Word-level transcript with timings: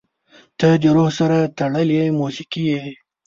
•ته 0.59 0.69
د 0.81 0.83
روح 0.95 1.09
سره 1.19 1.37
تړلې 1.57 2.03
موسیقي 2.19 2.63
یې. 2.71 2.81